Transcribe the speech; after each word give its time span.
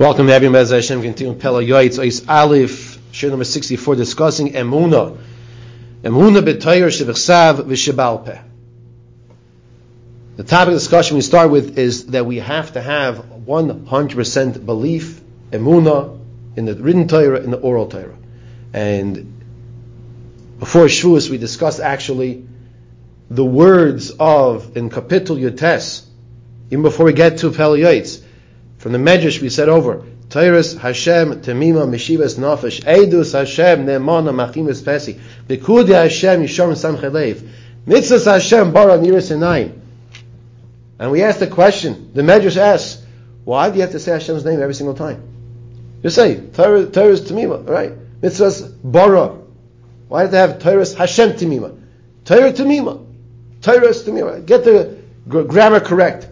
Welcome 0.00 0.28
to 0.28 0.32
having 0.32 0.52
Bez 0.52 0.70
Hashem 0.70 1.02
continuing 1.02 1.38
Pele 1.38 1.62
Yoetz 1.62 1.98
Ois 1.98 2.26
Aleph 2.26 2.98
Shir 3.12 3.28
number 3.28 3.44
64 3.44 3.96
discussing 3.96 4.54
Emuna. 4.54 5.18
Emuna 6.02 6.40
B'Tayr 6.40 6.86
Shebichsav 6.88 7.56
V'Shebalpeh 7.66 8.42
The 10.38 10.44
topic 10.44 10.68
of 10.68 10.78
discussion 10.78 11.16
we 11.16 11.20
start 11.20 11.50
with 11.50 11.76
is 11.76 12.06
that 12.06 12.24
we 12.24 12.38
have 12.38 12.72
to 12.72 12.80
have 12.80 13.18
100% 13.44 14.64
belief 14.64 15.20
Emuna 15.50 16.18
in 16.56 16.64
the 16.64 16.76
written 16.76 17.06
Torah 17.06 17.40
in 17.40 17.50
the 17.50 17.58
oral 17.58 17.86
Torah. 17.86 18.16
And 18.72 19.44
before 20.58 20.86
Shavuos 20.86 21.28
we 21.28 21.36
discussed 21.36 21.78
actually 21.78 22.46
the 23.28 23.44
words 23.44 24.12
of 24.18 24.78
in 24.78 24.88
Kapitel 24.88 25.38
Yotes 25.38 26.06
even 26.70 26.84
before 26.84 27.04
we 27.04 27.12
get 27.12 27.36
to 27.40 27.50
Pele 27.50 27.78
Yoetz 27.78 28.22
from 28.80 28.92
the 28.92 28.98
Medrash 28.98 29.42
we 29.42 29.50
said 29.50 29.68
over, 29.68 30.06
Tyrus 30.30 30.74
Hashem 30.74 31.42
Temima 31.42 31.86
Meshivas 31.86 32.38
Nafesh 32.38 32.82
Eidus 32.82 33.34
Hashem 33.34 33.84
Ne'mana 33.84 34.32
Machimis 34.32 34.80
Pesi 34.80 35.20
Bekudi 35.46 35.92
Hashem 35.92 36.42
Yishom 36.42 36.72
Samchelev 36.72 37.46
Mitzvahs 37.86 38.24
Hashem 38.24 38.72
Bara 38.72 38.96
Nira 38.96 39.20
Sinai 39.22 39.68
And 40.98 41.10
we 41.10 41.22
asked 41.22 41.40
the 41.40 41.46
question, 41.46 42.12
the 42.14 42.22
Medrash 42.22 42.56
asks, 42.56 43.04
why 43.44 43.68
do 43.68 43.76
you 43.76 43.82
have 43.82 43.90
to 43.90 44.00
say 44.00 44.12
Hashem's 44.12 44.46
name 44.46 44.62
every 44.62 44.74
single 44.74 44.94
time? 44.94 45.22
You 46.02 46.08
say, 46.08 46.36
Tyrus 46.36 47.20
Temima, 47.20 47.68
right? 47.68 47.92
Mitzvahs 48.22 48.74
Bara. 48.82 49.36
Why 50.08 50.24
do 50.24 50.32
you 50.32 50.38
have 50.38 50.58
Tyrus 50.58 50.94
Hashem 50.94 51.32
Temima? 51.32 51.78
Tyrus 52.24 52.58
Temima. 52.58 53.04
Tyrus 53.60 54.04
Temima. 54.04 54.46
Get 54.46 54.64
the 54.64 54.96
grammar 55.28 55.80
correct. 55.80 56.28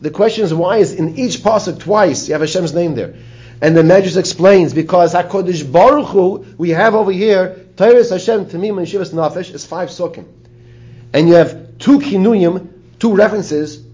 The 0.00 0.10
question 0.10 0.44
is 0.44 0.54
why 0.54 0.78
is 0.78 0.92
in 0.92 1.18
each 1.18 1.38
pasuk 1.38 1.80
twice 1.80 2.28
you 2.28 2.34
have 2.34 2.40
Hashem's 2.40 2.74
name 2.74 2.94
there, 2.94 3.14
and 3.60 3.76
the 3.76 3.82
Medrash 3.82 4.16
explains 4.16 4.72
because 4.72 5.14
Hakadosh 5.14 5.70
Baruch 5.70 6.08
Hu 6.08 6.46
we 6.56 6.70
have 6.70 6.94
over 6.94 7.10
here 7.10 7.66
Tyrus 7.76 8.10
Hashem 8.10 8.46
Tamim 8.46 8.78
and 8.78 8.86
Shivas 8.86 9.12
Nafesh 9.12 9.52
is 9.54 9.66
five 9.66 9.88
sukim, 9.88 10.26
and 11.12 11.28
you 11.28 11.34
have 11.34 11.78
two 11.78 11.98
kinuyim, 11.98 12.68
two 12.98 13.14
references 13.14 13.84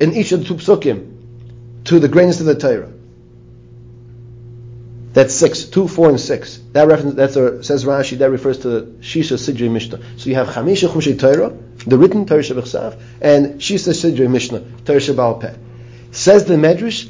in 0.00 0.12
each 0.12 0.32
of 0.32 0.40
the 0.40 0.46
two 0.46 0.54
psukim 0.54 1.16
to 1.84 1.98
the 1.98 2.08
greatness 2.08 2.40
of 2.40 2.46
the 2.46 2.54
Torah. 2.54 2.92
That's 5.12 5.32
six, 5.32 5.64
two, 5.64 5.88
four, 5.88 6.10
and 6.10 6.20
six. 6.20 6.60
That 6.72 6.88
reference, 6.88 7.14
that's 7.14 7.36
a, 7.36 7.64
says 7.64 7.86
Rashi, 7.86 8.18
that 8.18 8.30
refers 8.30 8.58
to 8.58 8.98
Shisha 9.00 9.38
Sidri 9.38 9.70
Mishnah. 9.70 9.98
So 10.18 10.28
you 10.28 10.34
have 10.34 10.48
Chamisha 10.48 10.90
Chumshi 10.90 11.18
Torah, 11.18 11.56
the 11.86 11.96
written 11.96 12.26
Torah 12.26 12.42
Shabbat 12.42 13.00
and 13.20 13.60
Shisha 13.60 13.92
Sidri 13.94 14.28
Mishnah, 14.28 14.60
Torah 14.84 14.98
Shabbat. 14.98 15.58
Says 16.10 16.44
the 16.44 16.54
Medrash, 16.54 17.08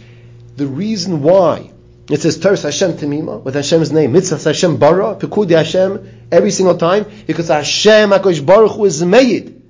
the 0.56 0.66
reason 0.66 1.22
why 1.22 1.70
it 2.10 2.20
says 2.20 2.38
Torah 2.38 2.58
Hashem 2.58 2.92
Temima 2.94 3.42
with 3.42 3.54
Hashem's 3.54 3.90
name, 3.90 4.12
Mitzvah 4.12 4.38
Hashem 4.38 4.76
Bara, 4.76 5.16
Pekudi 5.16 5.56
Hashem 5.56 6.28
every 6.30 6.50
single 6.50 6.76
time, 6.76 7.06
because 7.26 7.48
Hashem 7.48 8.10
HaKadosh 8.10 8.44
Baruch 8.44 8.72
Hu 8.72 8.84
is 8.84 9.04
made. 9.04 9.62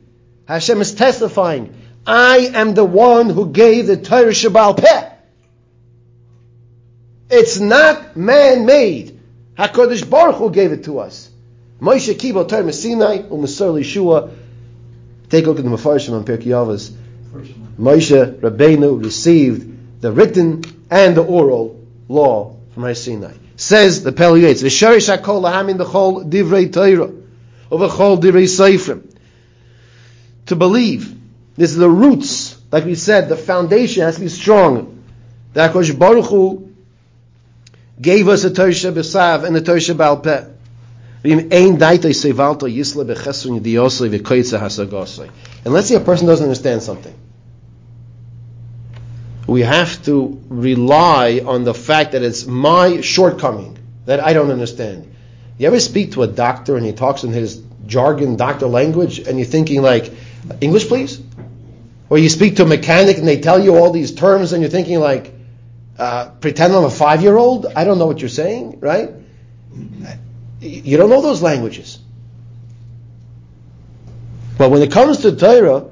Hashem 0.46 0.80
is 0.80 0.94
testifying, 0.94 1.74
I 2.06 2.50
am 2.54 2.74
the 2.74 2.84
one 2.84 3.30
who 3.30 3.50
gave 3.50 3.86
the 3.86 3.96
Torah 3.96 4.32
Shabbat 4.32 4.78
Peh. 4.78 5.10
It's 7.30 7.58
not 7.58 8.16
man-made. 8.16 9.18
HaKadosh 9.58 10.08
Baruch 10.08 10.36
Hu 10.36 10.50
gave 10.50 10.72
it 10.72 10.84
to 10.84 10.98
us. 10.98 11.30
Moshe 11.80 12.14
Kibo 12.14 12.48
Torah 12.48 12.72
Sinai, 12.72 13.22
Umasar 13.22 13.80
Yeshua. 13.80 14.30
Take 15.28 15.46
a 15.46 15.48
look 15.48 15.58
at 15.58 15.64
the 15.64 15.70
Mefarshim 15.70 16.12
on 16.12 16.24
Pirkei 16.24 16.46
Avos. 16.46 16.94
Moshe 17.78 18.40
Rabbeinu 18.40 19.02
received 19.02 20.00
the 20.00 20.12
written 20.12 20.62
and 20.90 21.16
the 21.16 21.22
oral 21.22 21.80
law 22.08 22.56
from 22.72 22.84
Har 22.84 22.94
Sinai. 22.94 23.32
Says 23.56 24.02
the 24.02 24.12
Pele 24.12 24.40
Yoetz, 24.40 24.62
"V'sharish 24.62 25.14
hakol 25.14 25.42
lahamin 25.42 25.78
b'chol 25.78 26.30
divrei 26.30 26.72
Torah, 26.72 27.10
or 27.70 27.78
b'chol 27.78 28.20
divrei 28.20 28.44
seifrim." 28.44 29.02
To 30.46 30.56
believe, 30.56 31.12
this 31.56 31.70
is 31.70 31.76
the 31.76 31.90
roots. 31.90 32.56
Like 32.70 32.84
we 32.84 32.94
said, 32.94 33.28
the 33.28 33.36
foundation 33.36 34.02
has 34.02 34.16
to 34.16 34.20
be 34.20 34.28
strong. 34.28 35.02
That 35.54 35.72
HaKadosh 35.72 35.98
Baruch 35.98 36.26
Hu 36.26 36.70
gave 38.00 38.28
us 38.28 38.44
a 38.44 38.50
Torah 38.50 38.70
Besav 38.70 39.44
and 39.44 39.56
a 39.56 39.60
Torah 39.60 39.94
Baal 39.94 40.18
Peh. 40.18 40.44
And 45.64 45.74
let's 45.74 45.88
say 45.88 45.94
a 45.96 46.00
person 46.00 46.26
doesn't 46.26 46.44
understand 46.44 46.82
something. 46.82 47.14
We 49.46 49.62
have 49.62 50.04
to 50.04 50.40
rely 50.48 51.40
on 51.44 51.64
the 51.64 51.74
fact 51.74 52.12
that 52.12 52.22
it's 52.22 52.46
my 52.46 53.00
shortcoming 53.00 53.78
that 54.04 54.20
I 54.20 54.32
don't 54.32 54.50
understand. 54.50 55.14
You 55.58 55.68
ever 55.68 55.80
speak 55.80 56.12
to 56.12 56.22
a 56.22 56.26
doctor 56.26 56.76
and 56.76 56.84
he 56.84 56.92
talks 56.92 57.24
in 57.24 57.32
his 57.32 57.62
jargon 57.86 58.36
doctor 58.36 58.66
language 58.66 59.20
and 59.20 59.38
you're 59.38 59.46
thinking 59.46 59.82
like, 59.82 60.12
English 60.60 60.88
please? 60.88 61.20
Or 62.10 62.18
you 62.18 62.28
speak 62.28 62.56
to 62.56 62.62
a 62.64 62.66
mechanic 62.66 63.18
and 63.18 63.26
they 63.26 63.40
tell 63.40 63.62
you 63.62 63.76
all 63.76 63.90
these 63.90 64.14
terms 64.14 64.52
and 64.52 64.62
you're 64.62 64.70
thinking 64.70 65.00
like, 65.00 65.32
uh, 65.98 66.30
pretend 66.40 66.74
I'm 66.74 66.84
a 66.84 66.90
five 66.90 67.22
year 67.22 67.36
old. 67.36 67.66
I 67.66 67.84
don't 67.84 67.98
know 67.98 68.06
what 68.06 68.20
you're 68.20 68.28
saying, 68.28 68.80
right? 68.80 69.10
You 70.60 70.96
don't 70.96 71.10
know 71.10 71.20
those 71.20 71.42
languages. 71.42 71.98
But 74.58 74.70
when 74.70 74.82
it 74.82 74.90
comes 74.90 75.18
to 75.18 75.36
Torah, 75.36 75.84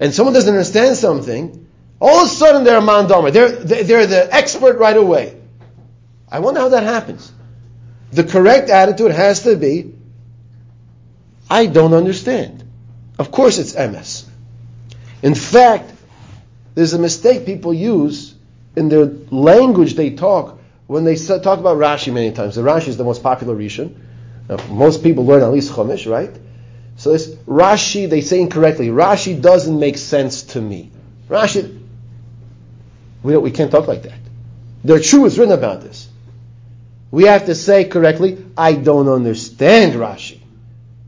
and 0.00 0.14
someone 0.14 0.34
doesn't 0.34 0.52
understand 0.52 0.96
something, 0.96 1.66
all 2.00 2.24
of 2.24 2.30
a 2.30 2.30
sudden 2.30 2.64
they're 2.64 2.78
a 2.78 2.82
mandama. 2.82 3.32
They're, 3.32 3.50
they're 3.50 4.06
the 4.06 4.32
expert 4.32 4.78
right 4.78 4.96
away. 4.96 5.36
I 6.30 6.38
wonder 6.38 6.60
how 6.60 6.68
that 6.70 6.84
happens. 6.84 7.32
The 8.12 8.24
correct 8.24 8.70
attitude 8.70 9.10
has 9.10 9.42
to 9.42 9.56
be, 9.56 9.94
I 11.50 11.66
don't 11.66 11.94
understand. 11.94 12.64
Of 13.18 13.32
course 13.32 13.58
it's 13.58 13.74
emes. 13.74 14.26
In 15.22 15.34
fact, 15.34 15.92
there's 16.74 16.92
a 16.92 16.98
mistake 16.98 17.44
people 17.44 17.74
use 17.74 18.34
in 18.76 18.88
their 18.88 19.06
language 19.30 19.94
they 19.94 20.10
talk 20.10 20.57
when 20.88 21.04
they 21.04 21.16
talk 21.16 21.58
about 21.60 21.76
Rashi 21.76 22.12
many 22.12 22.32
times. 22.32 22.56
The 22.56 22.62
Rashi 22.62 22.88
is 22.88 22.96
the 22.96 23.04
most 23.04 23.22
popular 23.22 23.54
Rishon. 23.54 23.94
Most 24.70 25.02
people 25.02 25.26
learn 25.26 25.42
at 25.42 25.52
least 25.52 25.70
Chumash, 25.70 26.10
right? 26.10 26.34
So 26.96 27.12
this 27.12 27.28
Rashi, 27.46 28.08
they 28.08 28.22
say 28.22 28.40
incorrectly. 28.40 28.88
Rashi 28.88 29.40
doesn't 29.40 29.78
make 29.78 29.98
sense 29.98 30.42
to 30.54 30.60
me. 30.60 30.90
Rashi, 31.28 31.78
we 33.22 33.36
we 33.36 33.50
can't 33.50 33.70
talk 33.70 33.86
like 33.86 34.02
that. 34.02 34.18
There 34.82 34.96
are 34.96 35.00
truths 35.00 35.36
written 35.36 35.52
about 35.52 35.82
this. 35.82 36.08
We 37.10 37.24
have 37.24 37.46
to 37.46 37.54
say 37.54 37.84
correctly, 37.84 38.42
I 38.56 38.72
don't 38.72 39.08
understand 39.08 39.92
Rashi. 39.92 40.40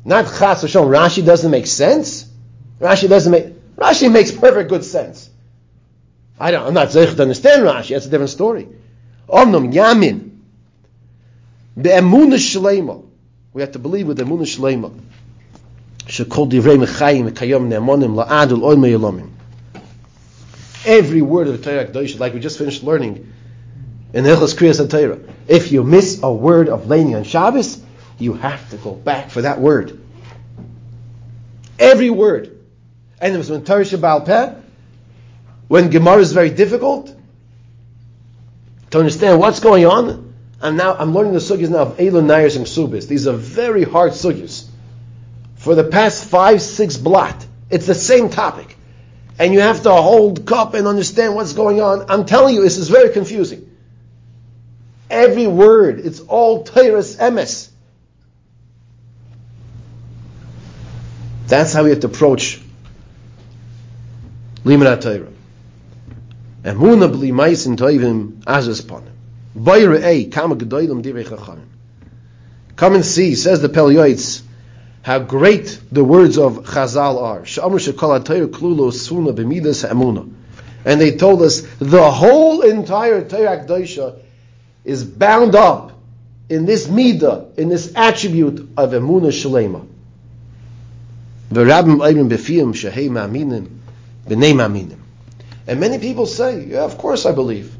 Not 0.04 0.26
Chas 0.26 0.60
Hashem. 0.60 0.82
Rashi 0.82 1.24
doesn't 1.24 1.50
make 1.50 1.66
sense. 1.66 2.30
Rashi 2.80 3.08
doesn't 3.08 3.32
make, 3.32 3.76
Rashi 3.76 4.12
makes 4.12 4.30
perfect 4.30 4.68
good 4.68 4.84
sense. 4.84 5.30
I 6.38 6.50
don't, 6.50 6.66
I'm 6.66 6.74
not 6.74 6.88
zeich 6.88 7.16
to 7.16 7.22
understand 7.22 7.62
Rashi. 7.62 7.91
That's 7.91 8.06
a 8.06 8.10
different 8.10 8.30
story. 8.30 8.68
Omnum 9.30 9.72
yamin 9.72 10.30
be'emunah 11.80 12.34
shleima. 12.34 13.04
We 13.52 13.62
have 13.62 13.72
to 13.72 13.78
believe 13.78 14.06
with 14.06 14.18
emunah 14.18 14.42
shleima. 14.42 14.98
Shekol 16.06 16.50
divrei 16.50 16.84
mechayim 16.84 17.30
kayom 17.30 17.68
ne'amonim 17.68 18.24
la'adul 18.24 18.62
oy 18.62 18.76
me'yolomim. 18.76 19.30
Every 20.84 21.22
word 21.22 21.46
of 21.48 21.62
the 21.62 21.70
Torah 21.70 21.86
Kedosh, 21.86 22.18
like 22.18 22.34
we 22.34 22.41
just 22.41 22.58
finished 22.58 22.82
learning 22.82 23.32
in 24.12 24.24
Hilchos 24.24 24.56
Kriyas 24.56 24.91
Torah. 24.91 25.18
If 25.47 25.72
you 25.72 25.84
miss 25.84 26.22
a 26.22 26.32
word 26.32 26.68
of 26.68 26.88
Leni 26.88 27.14
on 27.14 27.24
Shabbos, 27.24 27.80
you 28.18 28.32
have 28.34 28.70
to 28.70 28.76
go 28.78 28.92
back 28.92 29.30
for 29.30 29.42
that 29.42 29.60
word. 29.60 30.00
Every 31.78 32.10
word. 32.10 32.58
And 33.20 33.34
it 33.34 33.38
was 33.38 33.50
when 33.50 33.64
Torah 33.64 33.84
Sheba'al 33.84 34.24
Peh, 34.24 34.54
when 35.68 35.91
Gemara 35.91 36.18
is 36.18 36.32
very 36.32 36.50
difficult 36.50 37.14
to 38.91 38.98
understand 38.98 39.39
what's 39.39 39.60
going 39.60 39.87
on. 39.87 40.34
And 40.60 40.77
now 40.77 40.95
I'm 40.95 41.15
learning 41.15 41.33
the 41.33 41.39
sugyas 41.39 41.71
now 41.71 41.78
of 41.78 42.01
Elon 42.01 42.27
Nayers 42.27 42.57
and 42.57 42.66
Subis. 42.66 43.09
These 43.09 43.27
are 43.27 43.37
very 43.37 43.84
hard 43.84 44.13
sugyas. 44.13 44.66
For 45.57 45.75
the 45.75 45.84
past 45.84 46.25
five, 46.25 46.60
six 46.60 46.97
blot, 46.97 47.47
it's 47.71 47.87
the 47.87 47.95
same 47.95 48.31
topic. 48.31 48.77
And 49.39 49.54
you 49.54 49.60
have 49.60 49.83
to 49.84 49.92
hold 49.92 50.47
cup 50.47 50.75
and 50.75 50.87
understand 50.87 51.34
what's 51.34 51.54
going 51.54 51.81
on. 51.81 52.10
I'm 52.10 52.27
telling 52.27 52.54
you, 52.54 52.63
this 52.63 52.77
is 52.77 52.89
very 52.89 53.10
confusing. 53.10 53.75
Every 55.09 55.47
word, 55.47 56.01
it's 56.01 56.21
all 56.21 56.63
Tyrus 56.65 57.16
emes. 57.16 57.71
That's 61.47 61.72
how 61.72 61.84
we 61.84 61.91
have 61.91 62.01
to 62.01 62.07
approach 62.07 62.60
Limanat 64.65 65.01
Torah. 65.01 65.33
Emuna 66.65 67.10
bli 67.10 67.33
meisin 67.33 67.77
toivim 67.77 68.42
azas 68.45 68.83
panim. 68.83 69.12
Vayre 69.57 70.03
ei 70.04 70.24
kama 70.24 70.57
gedoilim 70.57 71.03
divrei 71.03 71.24
chachamim. 71.24 71.68
Come 72.77 72.97
and 72.97 73.04
see, 73.04 73.34
says 73.34 73.60
the 73.60 73.68
Pele 73.68 73.95
Yoetz, 73.95 74.42
how 75.03 75.18
great 75.18 75.80
the 75.91 76.04
words 76.04 76.39
of 76.39 76.65
Chazal 76.65 77.22
are. 77.22 77.41
Sh'amr 77.42 77.78
shekol 77.78 78.18
ha-Torah 78.18 78.48
klulo 78.48 78.92
suna 78.92 79.33
b'midas 79.33 79.86
ha'emuna. 79.86 80.28
And 80.84 81.01
they 81.01 81.16
told 81.16 81.42
us 81.42 81.62
the 81.78 82.10
whole 82.10 82.63
entire 82.63 83.22
Torah 83.27 83.65
Kedosha 83.65 84.18
is 84.84 85.04
bound 85.04 85.54
up 85.54 85.92
in 86.48 86.66
this 86.66 86.86
midah, 86.86 87.59
in 87.59 87.68
this 87.68 87.92
attribute 87.95 88.71
of 88.77 88.91
emuna 88.91 89.30
shalema. 89.30 89.86
And 95.66 95.80
many 95.80 95.98
people 95.98 96.27
say, 96.27 96.65
yeah, 96.65 96.84
of 96.84 96.98
course 96.98 97.27
I 97.27 97.33
believe. 97.33 97.77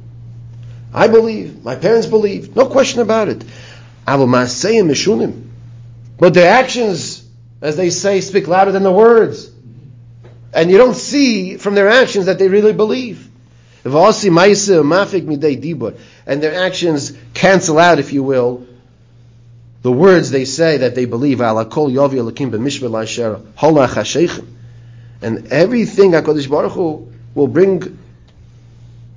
I 0.93 1.09
believe. 1.09 1.65
My 1.65 1.77
parents 1.77 2.07
believe. 2.07 2.55
No 2.57 2.67
question 2.67 3.01
about 3.01 3.29
it. 3.29 3.45
But 6.19 6.35
their 6.35 6.53
actions, 6.53 7.25
as 7.63 7.77
they 7.77 7.91
say, 7.91 8.21
speak 8.21 8.49
louder 8.49 8.73
than 8.73 8.83
the 8.83 8.93
words. 8.93 9.51
And 10.53 10.71
you 10.71 10.79
don't 10.79 10.97
see 10.97 11.57
from 11.57 11.75
their 11.75 11.89
actions 11.89 12.27
that 12.27 12.39
they 12.39 12.49
really 12.49 12.73
believe. 12.73 13.29
And 13.85 13.93
their 16.43 16.55
actions 16.55 17.13
cancel 17.33 17.79
out, 17.79 17.99
if 17.99 18.13
you 18.13 18.23
will, 18.23 18.67
the 19.83 19.93
words 19.93 20.31
they 20.31 20.45
say 20.45 20.79
that 20.79 20.95
they 20.95 21.07
believe. 21.07 21.41
And 21.41 21.59
everything 25.53 26.11
HaKadosh 26.13 26.51
Baruch 26.51 26.73
Hu 26.73 27.10
will 27.41 27.49
bring 27.49 27.99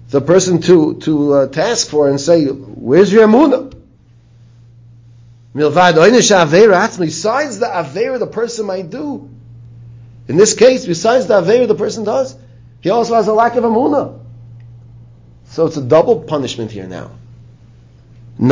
the 0.10 0.22
person 0.22 0.62
to, 0.62 0.96
to 1.02 1.34
uh, 1.34 1.48
task 1.48 1.90
for 1.90 2.10
and 2.10 2.20
say, 2.20 2.46
where's 2.46 3.12
your 3.12 3.28
emunah? 3.28 3.72
Besides 5.54 5.96
the 7.60 7.68
Aveira 7.68 8.20
the 8.20 8.28
person 8.28 8.66
might 8.66 8.90
do, 8.90 9.30
in 10.28 10.38
this 10.38 10.56
case, 10.56 10.86
besides 10.86 11.28
the 11.28 11.42
Aveira 11.42 11.68
the 11.68 11.76
person 11.76 12.06
does, 12.06 12.36
he 12.82 12.90
also 12.90 13.16
has 13.16 13.28
a 13.28 13.34
lack 13.34 13.56
of 13.56 13.64
Amunah. 13.64 14.20
So 15.50 15.68
it's 15.68 15.78
a 15.78 15.82
double 15.82 16.22
punishment 16.22 16.72
here 16.72 16.88
now. 16.88 17.12
He 18.40 18.46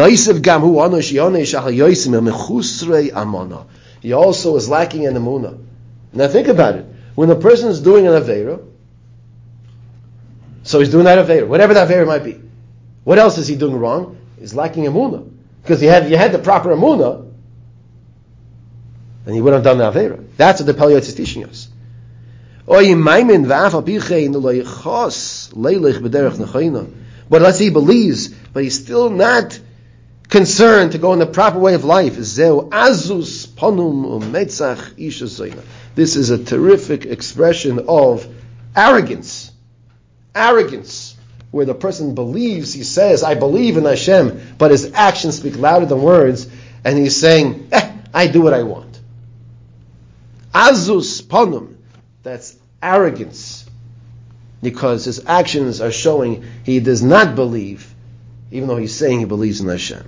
also 4.14 4.56
is 4.56 4.70
lacking 4.70 5.04
in 5.04 5.14
Amunah. 5.14 5.66
Now 6.14 6.28
think 6.28 6.48
about 6.48 6.76
it. 6.76 6.86
When 7.16 7.30
a 7.30 7.36
person 7.36 7.70
is 7.70 7.82
doing 7.82 8.08
an 8.08 8.14
Aveira, 8.14 8.66
so 10.72 10.80
he's 10.80 10.90
doing 10.90 11.04
that 11.04 11.24
Aveira, 11.28 11.46
whatever 11.46 11.74
that 11.74 11.90
Aveira 11.90 12.08
might 12.08 12.24
be. 12.24 12.40
What 13.04 13.20
else 13.20 13.38
is 13.38 13.48
he 13.48 13.56
doing 13.58 13.76
wrong? 13.76 14.18
He's 14.40 14.54
lacking 14.56 14.86
Amunah. 14.86 15.30
Because 15.62 15.82
he 15.82 15.88
had, 15.88 16.10
had 16.10 16.32
the 16.32 16.40
proper 16.40 16.70
Amunah, 16.70 17.30
then 19.26 19.34
he 19.34 19.42
wouldn't 19.42 19.66
have 19.66 19.78
done 19.78 19.94
the 19.94 20.00
Avera. 20.00 20.26
That's 20.38 20.62
what 20.62 20.66
the 20.68 20.74
Pele 20.74 20.94
Yoetz 20.94 21.10
is 21.10 21.16
teaching 21.16 21.44
us. 21.46 21.68
But 22.66 22.86
let's 27.42 27.58
say 27.58 27.64
he 27.66 27.70
believes, 27.70 28.30
but 28.30 28.64
he's 28.64 28.82
still 28.82 29.10
not 29.10 29.60
concerned 30.30 30.94
to 30.94 30.98
go 30.98 31.12
in 31.12 31.20
the 31.20 31.26
proper 31.26 31.60
way 31.60 31.74
of 31.74 31.84
life. 31.84 32.16
This 32.16 32.40
is 36.16 36.30
a 36.30 36.44
terrific 36.44 37.06
expression 37.06 37.86
of 37.88 38.26
arrogance. 38.76 39.51
Arrogance 40.36 41.16
where 41.52 41.66
the 41.66 41.76
person 41.76 42.16
believes, 42.16 42.74
he 42.74 42.84
says, 42.84 43.24
I 43.24 43.36
believe 43.36 43.78
in 43.78 43.84
Hashem, 43.84 44.56
but 44.58 44.72
his 44.72 44.94
actions 44.94 45.38
speak 45.38 45.58
louder 45.58 45.86
than 45.86 46.02
words, 46.02 46.48
and 46.84 46.98
he's 46.98 47.20
saying, 47.20 47.68
eh, 47.72 47.92
I 48.14 48.28
do 48.28 48.42
what 48.42 48.54
I 48.54 48.64
want. 48.64 49.00
Azus 50.54 51.22
panum, 51.22 51.76
that's 52.24 52.56
arrogance, 52.82 53.70
because 54.64 55.06
his 55.06 55.26
actions 55.26 55.82
are 55.82 55.92
showing 55.92 56.46
he 56.64 56.80
does 56.80 57.04
not 57.04 57.36
believe, 57.36 57.94
even 58.50 58.70
though 58.70 58.78
he's 58.78 58.96
saying 58.96 59.20
he 59.20 59.26
believes 59.26 59.60
in 59.60 59.68
Hashem. 59.68 60.06